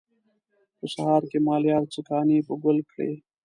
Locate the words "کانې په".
2.09-2.53